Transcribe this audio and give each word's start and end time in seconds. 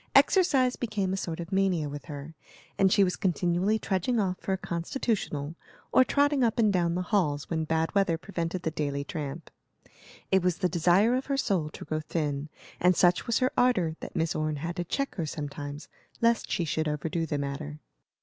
Exercise 0.15 0.75
became 0.77 1.13
a 1.13 1.15
sort 1.15 1.39
of 1.39 1.51
mania 1.51 1.87
with 1.87 2.05
her, 2.05 2.33
and 2.75 2.91
she 2.91 3.03
was 3.03 3.15
continually 3.15 3.77
trudging 3.77 4.19
off 4.19 4.39
for 4.39 4.51
a 4.51 4.57
constitutional, 4.57 5.53
or 5.91 6.03
trotting 6.03 6.43
up 6.43 6.57
and 6.57 6.73
down 6.73 6.95
the 6.95 7.03
halls 7.03 7.51
when 7.51 7.65
bad 7.65 7.93
weather 7.93 8.17
prevented 8.17 8.63
the 8.63 8.71
daily 8.71 9.03
tramp. 9.03 9.51
It 10.31 10.41
was 10.41 10.57
the 10.57 10.67
desire 10.67 11.13
of 11.13 11.27
her 11.27 11.37
soul 11.37 11.69
to 11.69 11.85
grow 11.85 11.99
thin, 11.99 12.49
and 12.79 12.95
such 12.95 13.27
was 13.27 13.37
her 13.37 13.51
ardor 13.55 13.95
that 13.99 14.15
Miss 14.15 14.33
Orne 14.33 14.55
had 14.55 14.77
to 14.77 14.83
check 14.83 15.13
her 15.17 15.27
sometimes, 15.27 15.87
lest 16.19 16.49
she 16.49 16.65
should 16.65 16.87
overdo 16.87 17.27
the 17.27 17.37
matter. 17.37 17.79